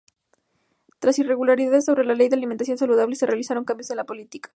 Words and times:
Tras 0.97 1.19
irregularidades 1.19 1.85
sobre 1.85 2.03
la 2.03 2.15
ley 2.15 2.27
de 2.27 2.35
alimentación 2.35 2.75
saludable 2.79 3.15
se 3.15 3.27
realizaron 3.27 3.65
cambios 3.65 3.91
en 3.91 3.97
la 3.97 4.03
política. 4.03 4.49